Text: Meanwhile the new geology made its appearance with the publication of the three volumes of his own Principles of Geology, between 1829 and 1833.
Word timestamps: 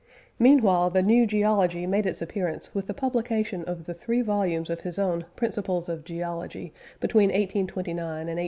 Meanwhile 0.39 0.89
the 0.89 1.03
new 1.03 1.27
geology 1.27 1.85
made 1.85 2.07
its 2.07 2.23
appearance 2.23 2.73
with 2.73 2.87
the 2.87 2.93
publication 2.95 3.63
of 3.65 3.85
the 3.85 3.93
three 3.93 4.23
volumes 4.23 4.71
of 4.71 4.81
his 4.81 4.97
own 4.97 5.25
Principles 5.35 5.87
of 5.89 6.03
Geology, 6.03 6.73
between 6.99 7.27
1829 7.27 7.69
and 7.69 8.09
1833. 8.29 8.39